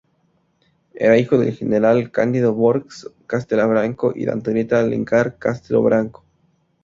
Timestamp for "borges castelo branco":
2.55-4.13